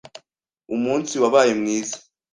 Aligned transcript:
Umunsi 0.75 1.13
wabaye 1.21 1.51
mwiza. 1.61 1.97